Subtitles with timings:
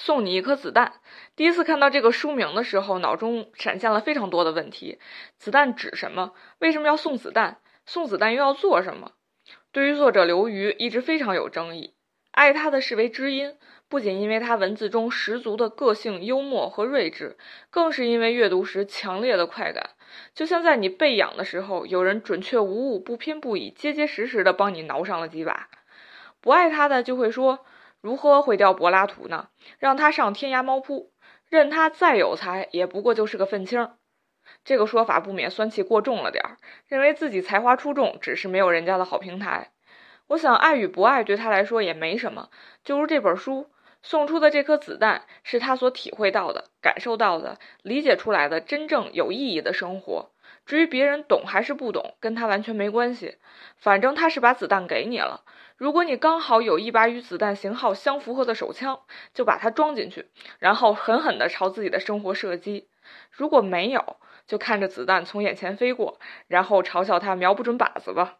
[0.00, 0.94] 送你一颗子弹。
[1.36, 4.98] 第一次看到这个书名的时候，脑中闪现了非常多的问题：
[5.36, 6.32] 子弹指什么？
[6.58, 7.58] 为什么要送子弹？
[7.84, 9.12] 送子弹又要做什么？
[9.70, 11.92] 对于作者刘瑜一直非常有争议。
[12.30, 13.58] 爱他的视为知音，
[13.90, 17.36] 不仅因为他文字中十足的个性、幽默和睿智，
[17.68, 19.90] 更是因为阅读时强烈的快感，
[20.34, 25.68] 就像在你被痒的时候，有人准确无误、不偏不倚、结结实实的帮你挠上了几把。
[26.40, 27.66] 不爱他的就会说。
[28.00, 29.48] 如何毁掉柏拉图呢？
[29.78, 31.12] 让他上天涯猫扑，
[31.48, 33.90] 任他再有才，也不过就是个愤青。
[34.64, 36.56] 这个说法不免酸气过重了点儿，
[36.86, 39.72] 认为自己才华出众，只是没有人家的好平台。
[40.28, 42.48] 我想，爱与不爱对他来说也没什么。
[42.82, 43.70] 就如这本书
[44.02, 50.30] 送出的这颗子弹，是他所体会到的、感受到的、理解出来的真正有意义的生活。
[50.66, 53.36] 至于别人懂还是不懂，跟他完全没关系。
[53.76, 55.42] 反正他是把子弹给你了。
[55.76, 59.00] 如果你刚好有一把与子弹型号相符合的手枪，
[59.32, 60.28] 就把它装进去，
[60.58, 62.88] 然后狠狠地朝自己的生活射击。
[63.30, 68.38] 如果没有，就看着子弹从眼前飞过，然后嘲笑他瞄不准靶子吧。